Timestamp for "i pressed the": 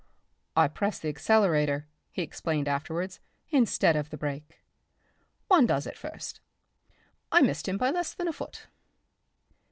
0.55-1.09